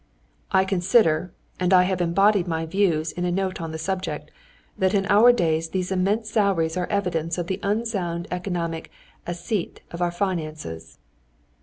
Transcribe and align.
"I 0.51 0.65
consider, 0.65 1.31
and 1.59 1.71
I 1.75 1.83
have 1.83 2.01
embodied 2.01 2.47
my 2.47 2.65
views 2.65 3.11
in 3.11 3.23
a 3.23 3.31
note 3.31 3.61
on 3.61 3.71
the 3.71 3.77
subject, 3.77 4.31
that 4.75 4.95
in 4.95 5.05
our 5.09 5.31
day 5.31 5.61
these 5.71 5.91
immense 5.91 6.31
salaries 6.31 6.75
are 6.75 6.87
evidence 6.87 7.37
of 7.37 7.45
the 7.45 7.59
unsound 7.61 8.27
economic 8.31 8.89
assiette 9.27 9.81
of 9.91 10.01
our 10.01 10.09
finances." 10.09 10.97